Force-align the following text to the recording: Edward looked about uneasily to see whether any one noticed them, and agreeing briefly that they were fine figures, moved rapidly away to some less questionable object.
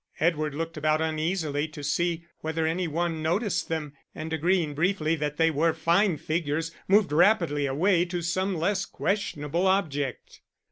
Edward 0.19 0.55
looked 0.55 0.77
about 0.77 0.99
uneasily 0.99 1.67
to 1.67 1.83
see 1.83 2.25
whether 2.39 2.65
any 2.65 2.87
one 2.87 3.21
noticed 3.21 3.69
them, 3.69 3.93
and 4.15 4.33
agreeing 4.33 4.73
briefly 4.73 5.13
that 5.13 5.37
they 5.37 5.51
were 5.51 5.75
fine 5.75 6.17
figures, 6.17 6.71
moved 6.87 7.11
rapidly 7.11 7.67
away 7.67 8.05
to 8.05 8.23
some 8.23 8.55
less 8.57 8.83
questionable 8.87 9.67
object. 9.67 10.41